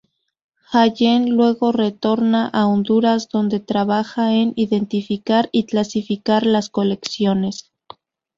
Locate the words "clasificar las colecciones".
5.67-7.71